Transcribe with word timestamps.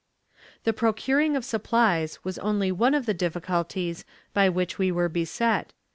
The 0.63 0.73
procuring 0.73 1.35
of 1.35 1.45
supplies 1.45 2.17
was 2.23 2.39
only 2.39 2.71
one 2.71 2.95
of 2.95 3.05
the 3.05 3.13
difficulties 3.13 4.03
by 4.33 4.49
which 4.49 4.79
we 4.79 4.91
were 4.91 5.09
beset. 5.09 5.73